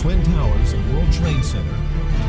[0.00, 1.74] Twin Towers and World Trade Center,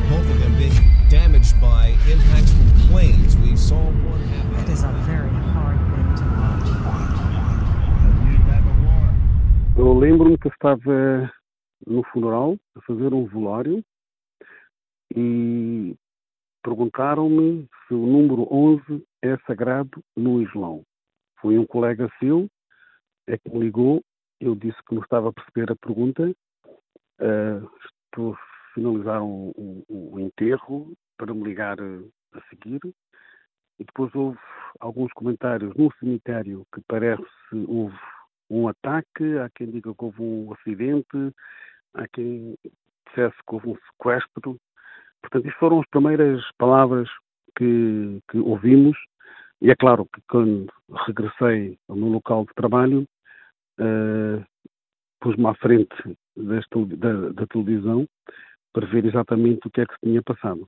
[0.09, 0.73] both of them being
[1.07, 3.37] damaged by impacts from planes.
[3.37, 4.63] We saw one happen.
[4.63, 6.69] It is a very hard thing to watch.
[9.77, 11.31] Eu lembro-me que estava
[11.85, 13.83] no funeral a fazer um velório
[15.15, 15.95] e
[16.63, 20.81] perguntaram-me se o número 11 é sagrado no Islão.
[21.39, 22.49] Foi um colega seu
[23.27, 24.01] é que me ligou,
[24.39, 26.33] eu disse que não estava a perceber a pergunta,
[27.19, 27.69] uh,
[28.05, 32.79] estou a finalizar um, um, um, enterro para me ligar a seguir.
[33.79, 34.37] E depois houve
[34.79, 37.23] alguns comentários no cemitério que parece
[37.67, 37.97] houve
[38.49, 41.33] um ataque, há quem diga que houve um acidente,
[41.93, 42.57] há quem
[43.07, 44.59] dissesse que houve um sequestro.
[45.21, 47.09] Portanto, isto foram as primeiras palavras
[47.57, 48.97] que, que ouvimos.
[49.61, 50.71] E é claro que quando
[51.05, 53.05] regressei ao meu local de trabalho,
[53.79, 54.43] uh,
[55.19, 56.17] pus-me à frente
[56.97, 58.07] da, da, televisão
[58.73, 60.67] para ver exatamente o que é que se tinha passado.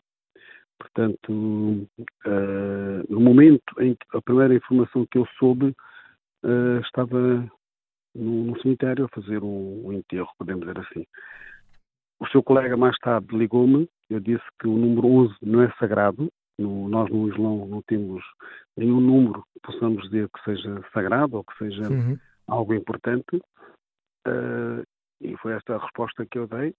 [0.79, 5.75] Portanto, uh, no momento em que a primeira informação que eu soube,
[6.43, 7.47] uh, estava
[8.15, 11.05] no, no, cemitério a fazer um, um enterro, podemos dizer assim.
[12.19, 16.29] O seu colega mais tarde ligou-me, eu disse que o número 11 não é sagrado,
[16.57, 18.23] no, nós no Islão não temos
[18.77, 22.17] nenhum número que possamos dizer que seja sagrado ou que seja uhum.
[22.47, 23.37] algo importante.
[24.27, 24.83] Uh,
[25.21, 26.73] e foi esta a resposta que eu dei.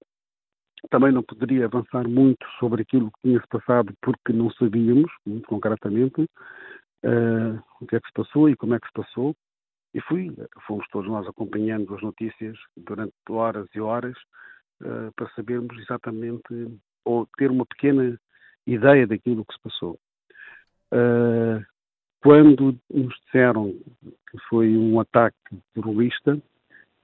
[0.91, 6.23] Também não poderia avançar muito sobre aquilo que tinha-se passado porque não sabíamos, muito concretamente,
[6.23, 9.35] uh, o que é que se passou e como é que se passou.
[9.95, 10.35] E fui,
[10.67, 14.17] fomos todos nós acompanhando as notícias durante horas e horas
[14.83, 18.19] uh, para sabermos exatamente, ou ter uma pequena
[18.67, 19.99] ideia daquilo que se passou.
[20.93, 21.65] Uh,
[22.23, 23.73] quando nos disseram
[24.31, 25.37] que foi um ataque
[25.75, 26.41] terrorista,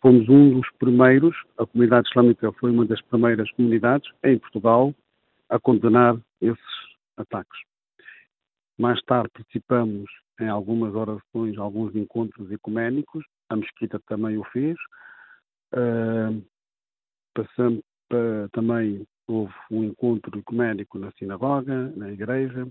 [0.01, 4.95] fomos um dos primeiros, a comunidade islâmica foi uma das primeiras comunidades em Portugal
[5.49, 6.59] a condenar esses
[7.17, 7.59] ataques.
[8.79, 10.09] Mais tarde participamos
[10.41, 14.77] em algumas orações, alguns encontros ecuménicos, a Mesquita também o fez.
[15.75, 16.43] Uh,
[18.53, 22.67] também houve um encontro ecuménico na sinagoga, na igreja,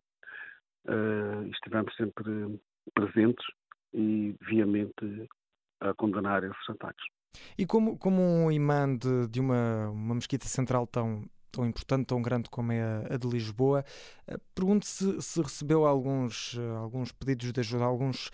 [0.87, 2.59] uh, estivemos sempre
[2.93, 3.45] presentes
[3.93, 5.29] e viamente
[5.81, 7.05] a condenar esses ataques.
[7.57, 12.21] E como, como um imã de, de uma, uma mesquita central tão, tão importante, tão
[12.21, 13.83] grande como é a, a de Lisboa,
[14.27, 18.31] uh, pergunto se, se recebeu alguns, uh, alguns pedidos de ajuda, alguns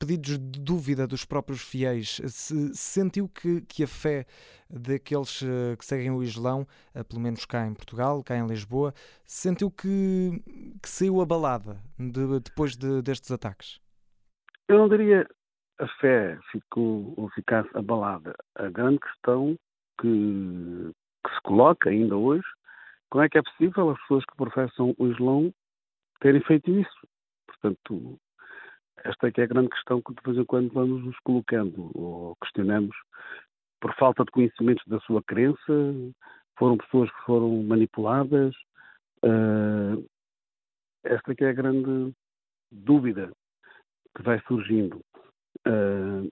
[0.00, 4.26] pedidos de dúvida dos próprios fiéis, se sentiu que, que a fé
[4.68, 8.94] daqueles eh, que seguem o Islão, eh, pelo menos cá em Portugal, cá em Lisboa,
[9.26, 10.42] sentiu que,
[10.82, 13.78] que saiu abalada de, depois de, destes ataques?
[14.68, 15.26] Eu não diria
[15.80, 18.34] a fé ficou ou ficasse abalada.
[18.54, 19.56] A grande questão
[20.00, 20.92] que,
[21.26, 22.46] que se coloca ainda hoje,
[23.08, 25.52] como é que é possível as pessoas que professam o Islão
[26.20, 27.08] terem feito isso?
[27.46, 28.18] Portanto,
[28.98, 31.90] esta é que é a grande questão que de vez em quando vamos nos colocando
[31.94, 32.94] ou questionamos
[33.80, 35.72] por falta de conhecimentos da sua crença,
[36.58, 38.54] foram pessoas que foram manipuladas.
[39.24, 40.06] Uh,
[41.02, 42.14] esta que é a grande
[42.70, 43.32] dúvida
[44.14, 45.02] que vai surgindo.
[45.66, 46.30] Uh,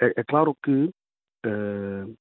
[0.00, 0.90] é, é, claro que
[1.46, 2.16] uh,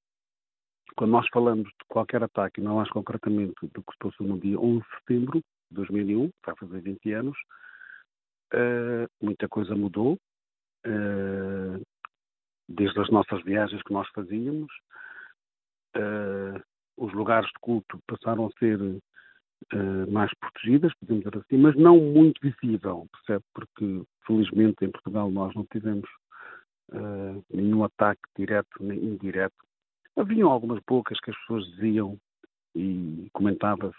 [0.95, 4.59] quando nós falamos de qualquer ataque, não mais concretamente do que se passou no dia
[4.59, 7.37] 11 de setembro de 2001, vai fazer 20 anos,
[8.53, 10.17] Uh, muita coisa mudou,
[12.69, 14.71] desde as nossas viagens que nós fazíamos.
[16.95, 18.79] Os lugares de culto passaram a ser
[20.09, 23.43] mais protegidas, podemos dizer assim, mas não muito visível, percebe?
[23.53, 26.09] Porque, felizmente, em Portugal nós não tivemos
[27.51, 29.55] nenhum ataque direto nem indireto.
[30.15, 32.17] Haviam algumas bocas que as pessoas diziam
[32.75, 33.97] e comentava-se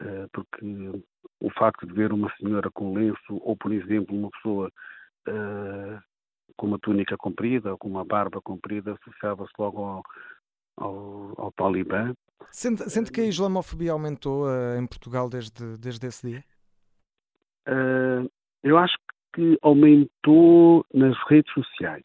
[0.00, 1.02] eh, porque
[1.40, 4.70] o facto de ver uma senhora com lenço ou, por exemplo, uma pessoa
[5.28, 6.00] uh,
[6.56, 10.02] com uma túnica comprida ou com uma barba comprida associava-se logo ao,
[10.76, 12.14] ao, ao Talibã.
[12.50, 16.44] Sente, sente, que a islamofobia aumentou uh, em Portugal desde, desde esse dia?
[17.68, 18.30] Uh,
[18.62, 18.96] eu acho
[19.34, 22.04] que aumentou nas redes sociais.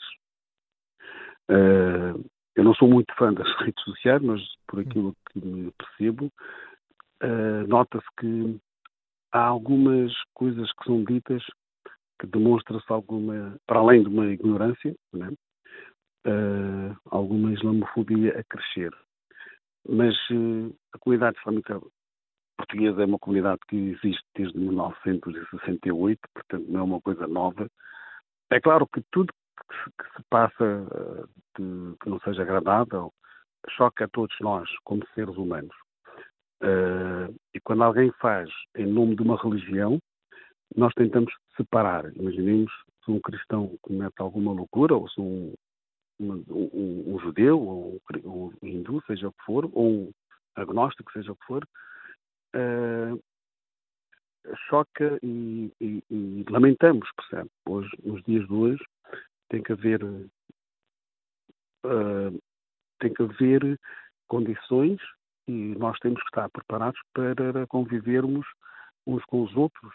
[1.49, 2.23] Uh,
[2.55, 6.31] eu não sou muito fã das redes sociais, mas por aquilo que me percebo,
[7.67, 8.59] nota-se que
[9.31, 11.41] há algumas coisas que são ditas
[12.19, 15.31] que demonstra-se alguma, para além de uma ignorância, né?
[17.09, 18.93] alguma islamofobia a crescer.
[19.87, 21.81] Mas uh, a comunidade islâmica
[22.57, 27.67] portuguesa é uma comunidade que existe desde 1968, portanto não é uma coisa nova.
[28.49, 30.85] É claro que tudo que se, que se passa
[31.57, 33.11] de, que não seja agradável
[33.69, 35.75] choca a todos nós como seres humanos.
[36.61, 39.99] Uh, e quando alguém faz em nome de uma religião,
[40.75, 42.05] nós tentamos separar.
[42.15, 42.71] Imaginemos
[43.03, 45.53] se um cristão comete alguma loucura, ou se um,
[46.19, 50.11] um, um, judeu, ou um, hindu, seja o que for, ou um
[50.55, 51.67] agnóstico, seja o que for,
[52.55, 53.21] uh,
[54.69, 57.49] choca e, e, e, lamentamos, percebe?
[57.67, 58.83] Hoje, nos dias de hoje,
[59.49, 60.29] tem que haver uh,
[62.99, 63.79] tem que haver
[64.27, 64.99] condições
[65.47, 68.45] e nós temos que estar preparados para convivermos
[69.05, 69.93] uns com os outros.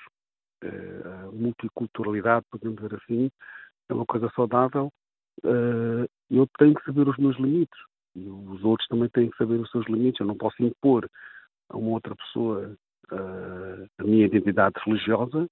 [0.63, 3.31] Uh, a multiculturalidade, podemos dizer assim,
[3.89, 4.93] é uma coisa saudável.
[5.45, 7.79] Uh, eu tenho que saber os meus limites
[8.15, 10.21] e os outros também têm que saber os seus limites.
[10.21, 11.09] Eu não posso impor
[11.69, 12.77] a uma outra pessoa
[13.13, 15.49] uh, a minha identidade religiosa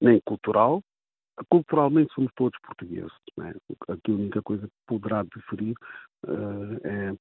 [0.00, 0.82] nem cultural.
[1.48, 3.12] Culturalmente somos todos portugueses.
[3.36, 3.52] Né?
[3.88, 5.74] Aqui a única coisa que poderá diferir
[6.84, 7.12] é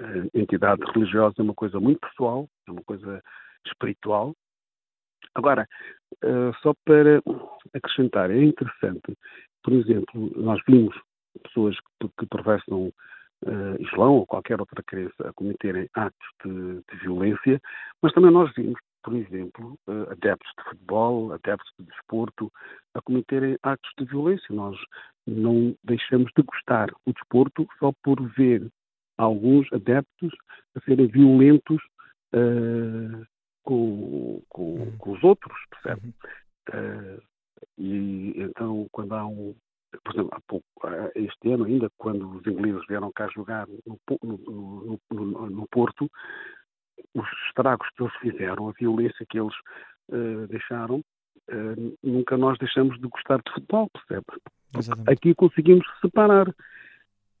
[0.00, 3.22] a entidade religiosa é uma coisa muito pessoal, é uma coisa
[3.66, 4.34] espiritual.
[5.34, 5.66] Agora,
[6.24, 7.22] uh, só para
[7.72, 9.16] acrescentar, é interessante,
[9.62, 10.94] por exemplo, nós vimos
[11.40, 12.92] pessoas que, que professam
[13.46, 17.60] uh, Islão ou qualquer outra crença a cometerem atos de, de violência,
[18.00, 22.52] mas também nós vimos, por exemplo, uh, adeptos de futebol, adeptos de desporto
[22.94, 24.54] a cometerem atos de violência.
[24.54, 24.76] Nós
[25.26, 28.66] não deixamos de gostar o desporto só por ver
[29.18, 30.32] alguns adeptos
[30.76, 31.82] a serem violentos
[32.34, 33.26] uh,
[33.62, 36.14] com, com, com, os outros, percebe?
[36.70, 37.22] Uh,
[37.78, 39.54] e então, quando há um.
[40.04, 40.66] Por exemplo, há pouco,
[41.14, 46.10] este ano ainda, quando os ingleses vieram cá jogar no, no, no, no Porto,
[47.14, 49.54] os estragos que eles fizeram, a violência que eles
[50.08, 50.96] uh, deixaram,
[51.50, 54.26] uh, nunca nós deixamos de gostar de futebol, percebe?
[54.76, 55.10] Exatamente.
[55.12, 56.52] Aqui conseguimos separar.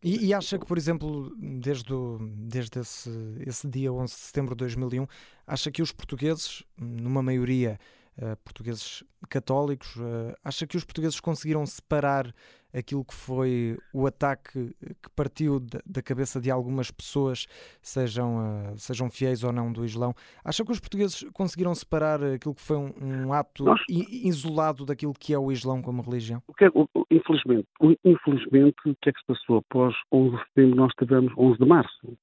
[0.02, 3.10] E, e, acha que, por exemplo, desde, o, desde esse,
[3.46, 5.06] esse dia 11 de setembro de 2001,
[5.46, 7.78] acha que os portugueses, numa maioria
[8.18, 12.32] uh, portugueses católicos, uh, acha que os portugueses conseguiram separar
[12.74, 17.46] aquilo que foi o ataque que partiu da, cabeça de algumas pessoas,
[17.82, 20.14] sejam, uh, sejam fiéis ou não do Islão?
[20.44, 23.80] Acha que os portugueses conseguiram separar aquilo que foi um, um ato Nós...
[23.88, 26.42] isolado daquilo que é o Islão como religião?
[26.48, 30.36] O que é, o, infelizmente, o, infelizmente, o que é que se passou após 11
[30.36, 30.76] de setembro?
[30.76, 32.18] Nós tivemos 11 de março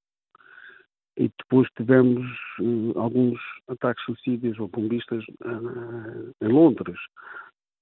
[1.20, 2.26] e depois tivemos
[2.62, 3.38] uh, alguns
[3.68, 6.98] ataques suicídios ou bombistas uh, em Londres.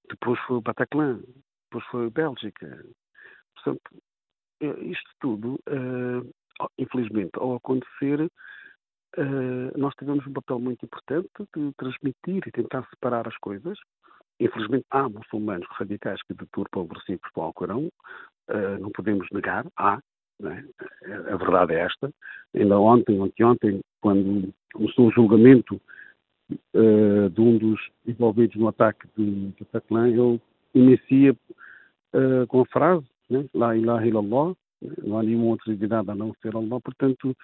[0.10, 1.22] Depois foi o Bataclan,
[1.66, 2.86] depois foi a Bélgica.
[3.56, 3.92] Portanto,
[4.62, 5.60] eh, isto tudo,
[6.78, 8.32] infelizmente, ao acontecer,
[9.76, 13.78] nós tivemos um papel muito importante de transmitir e tentar separar as coisas.
[14.40, 17.90] Infelizmente, há muçulmanos radicais que deturpam versículos do Alcorão,
[18.80, 20.00] não podemos negar, há,
[20.46, 20.64] é?
[21.32, 22.12] A verdade é esta.
[22.54, 25.82] Ainda ontem, ontem, quando começou o julgamento
[26.74, 30.42] uh, de um dos envolvidos no ataque de, Bataclan, ele
[30.74, 33.46] inicia uh, com a frase, né?
[33.54, 34.94] La ilaha illallah, né?
[35.04, 37.36] não há nenhuma outra divindade a não ser Allah, portanto,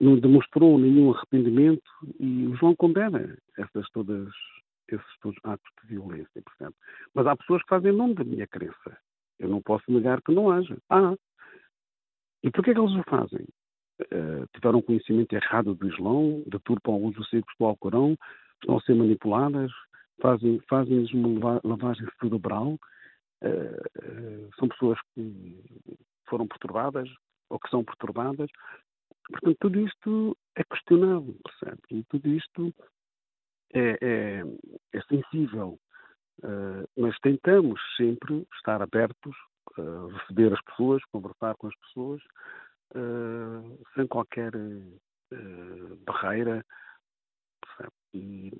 [0.00, 4.28] não demonstrou nenhum arrependimento e o João condena essas todas,
[4.88, 6.74] esses todos atos de violência, portanto.
[7.14, 8.98] Mas há pessoas que fazem nome da minha crença.
[9.38, 10.76] Eu não posso negar que não haja.
[12.44, 13.46] E por que eles o fazem?
[14.02, 18.18] Uh, tiveram conhecimento errado do Islão, deturpam os versículos do Alcorão,
[18.60, 19.72] estão a ser manipuladas,
[20.20, 22.78] fazem, fazem uma lavagem cerebral,
[23.42, 25.58] uh, uh, são pessoas que
[26.28, 27.08] foram perturbadas
[27.48, 28.50] ou que são perturbadas.
[29.30, 31.80] Portanto, tudo isto é questionável, percebe?
[31.92, 32.74] E tudo isto
[33.72, 34.42] é, é,
[34.92, 35.78] é sensível.
[36.94, 39.34] mas tentamos sempre estar abertos
[39.78, 42.22] uh, receber as pessoas, conversar com as pessoas,
[42.94, 46.64] uh, sem qualquer uh, barreira.
[48.12, 48.52] E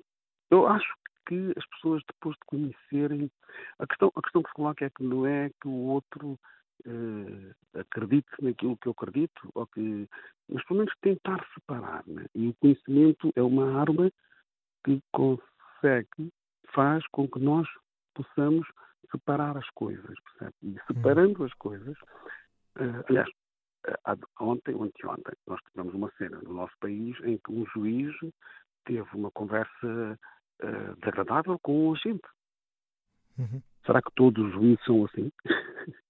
[0.51, 0.93] eu acho
[1.27, 3.31] que as pessoas, depois de conhecerem.
[3.79, 6.37] A questão, a questão que se coloca é que não é que o outro
[7.73, 10.07] acredite naquilo que eu acredito, ou que,
[10.47, 12.03] mas pelo menos tentar separar.
[12.05, 12.25] Né?
[12.35, 14.11] E o conhecimento é uma arma
[14.83, 16.31] que consegue,
[16.73, 17.67] faz com que nós
[18.13, 18.67] possamos
[19.11, 20.55] separar as coisas, percebe?
[20.63, 20.77] E hum.
[20.87, 21.97] separando as coisas,
[22.77, 23.29] uh, aliás,
[23.87, 28.13] uh, ontem, ontem, ontem, nós tivemos uma cena no nosso país em que um juiz
[28.85, 30.19] teve uma conversa
[30.63, 32.27] uh, desagradável com um agente.
[33.37, 33.61] Uhum.
[33.85, 35.31] Será que todos os juízes são assim?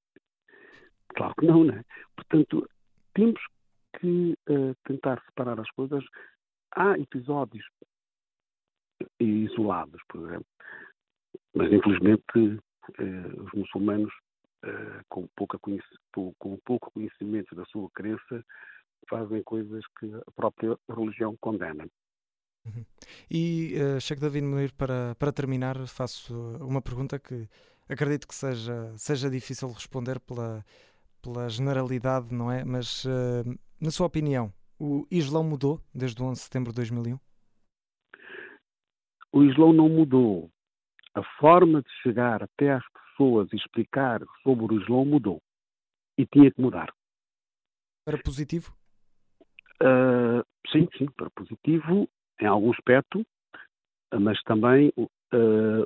[1.16, 1.84] claro que não, né?
[2.16, 2.70] Portanto,
[3.14, 3.42] temos
[4.00, 6.04] que uh, tentar separar as coisas.
[6.76, 7.66] Há episódios
[9.20, 10.48] isolados, por exemplo,
[11.54, 12.60] mas infelizmente eh,
[13.00, 14.14] os muçulmanos,
[14.64, 18.44] eh, com, pouca com pouco conhecimento da sua crença,
[19.10, 21.88] fazem coisas que a própria religião condena.
[22.66, 22.84] Uhum.
[23.30, 27.48] E uh, Sheikh David Munir, para, para terminar, faço uma pergunta que
[27.88, 30.66] acredito que seja, seja difícil responder pela,
[31.22, 32.66] pela generalidade, não é?
[32.66, 37.20] Mas, uh, na sua opinião, o Islão mudou desde o 11 de setembro de 2001?
[39.32, 40.50] O Islão não mudou.
[41.16, 45.42] A forma de chegar até às pessoas e explicar sobre o Islão mudou.
[46.18, 46.94] E tinha que mudar.
[48.06, 48.74] Para positivo?
[49.82, 52.08] Uh, sim, sim, para positivo
[52.40, 53.26] em algum aspecto,
[54.14, 55.08] mas também uh,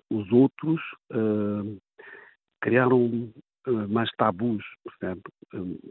[0.09, 0.81] os outros
[1.11, 1.79] uh,
[2.61, 3.31] criaram
[3.87, 5.21] mais tabus, percebe?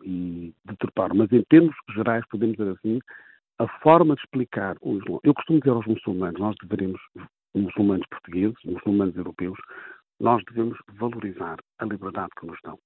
[0.04, 1.16] e deturparam.
[1.16, 3.00] Mas em termos gerais, podemos dizer assim,
[3.59, 5.21] a forma de explicar o Islão.
[5.23, 7.00] Eu costumo dizer aos muçulmanos, nós deveríamos,
[7.59, 9.59] muçulmanos portugueses, muçulmanos europeus,
[10.21, 12.79] nós devemos valorizar a liberdade que nos dão.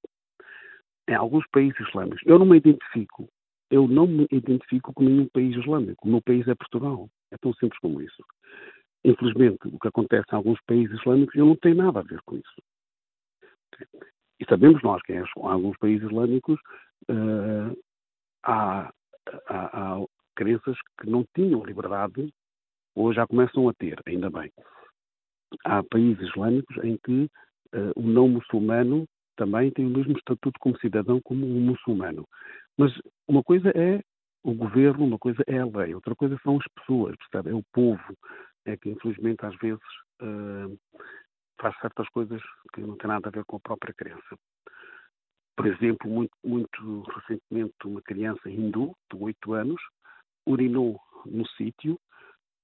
[1.09, 3.29] Em alguns países islâmicos, eu não me identifico
[3.73, 6.07] eu não me identifico com nenhum país islâmico.
[6.07, 7.09] O meu país é Portugal.
[7.31, 8.23] É tão simples como isso.
[9.03, 12.37] Infelizmente, o que acontece em alguns países islâmicos, eu não tenho nada a ver com
[12.37, 12.63] isso.
[14.39, 16.61] E sabemos nós que em alguns países islâmicos
[17.09, 17.75] uh,
[18.45, 18.93] há,
[19.49, 22.31] há, há crenças que não tinham liberdade,
[22.95, 24.51] ou já começam a ter, ainda bem.
[25.65, 27.25] Há países islâmicos em que
[27.75, 29.07] uh, o não muçulmano
[29.37, 32.27] também tem o mesmo estatuto como cidadão como um muçulmano.
[32.77, 32.93] Mas
[33.27, 34.01] uma coisa é
[34.43, 37.51] o governo, uma coisa é a lei, outra coisa são as pessoas, percebe?
[37.51, 38.17] É o povo,
[38.65, 39.83] é que infelizmente às vezes
[40.21, 40.79] uh,
[41.61, 44.37] faz certas coisas que não têm nada a ver com a própria crença.
[45.57, 49.81] Por exemplo, muito, muito recentemente, uma criança hindu de 8 anos
[50.47, 51.99] urinou no sítio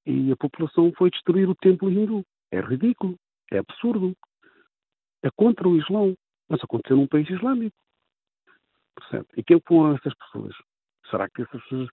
[0.08, 2.24] e a população foi destruir o templo hindu.
[2.50, 3.14] É ridículo,
[3.52, 4.16] é absurdo.
[5.22, 6.14] É contra o Islão,
[6.48, 7.76] mas aconteceu num país islâmico.
[8.94, 9.26] Percebe?
[9.36, 10.54] E quem foram essas pessoas?
[11.10, 11.88] Será que essas pessoas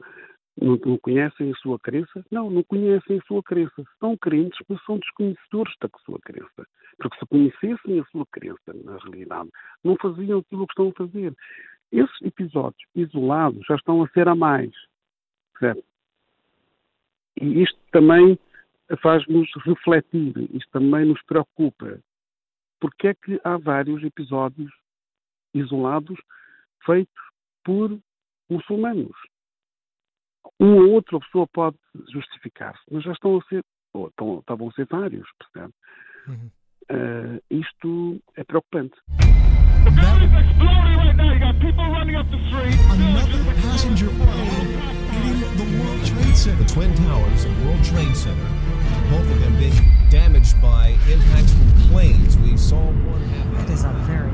[0.61, 2.25] não, não, conhecem a sua crença?
[2.31, 3.83] Não, não conhecem a sua crença.
[3.99, 6.65] São crentes, mas são desconhecedores da sua crença.
[6.97, 9.49] Porque se conhecessem a sua crença, na realidade,
[9.83, 11.35] não faziam aquilo que estão a fazer.
[11.91, 14.71] Esses episódios isolados já estão a ser a mais.
[15.59, 15.83] Percebe?
[17.41, 18.39] E isto também
[19.01, 21.99] faz-nos refletir, isto também nos preocupa.
[22.79, 24.71] Porque é que há vários episódios
[25.53, 26.19] isolados
[26.85, 27.23] feitos
[27.63, 27.97] por
[28.49, 29.15] muçulmanos.
[30.59, 31.77] Uma ou outra pessoa pode
[32.11, 33.63] justificar-se, mas já estão a ser,
[33.93, 35.73] ou estão, estavam a ser vários, percebe?
[36.27, 36.51] Uhum.
[36.91, 38.95] Uh, isto é preocupante.
[45.55, 46.04] The
[46.43, 48.47] the Twin Towers and World Trade Center,
[49.09, 49.73] both of them being
[50.09, 52.37] damaged by impacts from planes.
[52.37, 53.53] We saw one happen.
[53.53, 54.29] That is a very